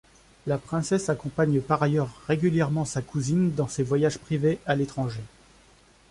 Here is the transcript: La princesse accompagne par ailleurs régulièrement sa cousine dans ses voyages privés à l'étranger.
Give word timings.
La 0.47 0.57
princesse 0.57 1.09
accompagne 1.09 1.61
par 1.61 1.83
ailleurs 1.83 2.09
régulièrement 2.27 2.85
sa 2.85 3.03
cousine 3.03 3.53
dans 3.53 3.67
ses 3.67 3.83
voyages 3.83 4.17
privés 4.17 4.57
à 4.65 4.73
l'étranger. 4.75 5.21